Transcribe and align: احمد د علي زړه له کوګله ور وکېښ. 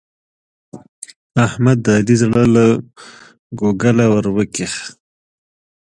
احمد 1.45 1.77
د 1.85 1.87
علي 1.97 2.15
زړه 2.21 2.43
له 2.55 2.65
کوګله 3.57 4.05
ور 4.13 4.25
وکېښ. 4.35 4.73